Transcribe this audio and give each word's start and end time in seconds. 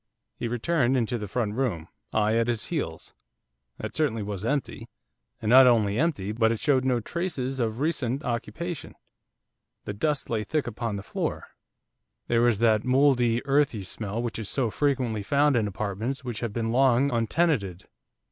He 0.35 0.47
returned 0.47 0.97
into 0.97 1.19
the 1.19 1.27
front 1.27 1.53
room, 1.53 1.87
I 2.11 2.35
at 2.35 2.47
his 2.47 2.65
heels. 2.65 3.13
That 3.77 3.93
certainly 3.93 4.23
was 4.23 4.43
empty, 4.43 4.89
and 5.39 5.47
not 5.47 5.67
only 5.67 5.99
empty, 5.99 6.31
but 6.31 6.51
it 6.51 6.59
showed 6.59 6.83
no 6.83 6.99
traces 7.01 7.59
of 7.59 7.79
recent 7.79 8.23
occupation. 8.23 8.95
The 9.85 9.93
dust 9.93 10.27
lay 10.27 10.43
thick 10.43 10.65
upon 10.65 10.95
the 10.95 11.03
floor, 11.03 11.49
there 12.25 12.41
was 12.41 12.57
that 12.57 12.83
mouldy, 12.83 13.45
earthy 13.45 13.83
smell 13.83 14.23
which 14.23 14.39
is 14.39 14.49
so 14.49 14.71
frequently 14.71 15.21
found 15.21 15.55
in 15.55 15.67
apartments 15.67 16.23
which 16.23 16.39
have 16.39 16.51
been 16.51 16.71
long 16.71 17.11
untenanted. 17.11 17.83